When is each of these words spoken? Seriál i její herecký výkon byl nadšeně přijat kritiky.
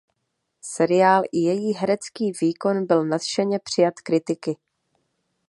Seriál 0.61 1.23
i 1.31 1.37
její 1.37 1.73
herecký 1.73 2.31
výkon 2.41 2.85
byl 2.85 3.05
nadšeně 3.05 3.59
přijat 3.59 3.93
kritiky. 4.03 4.57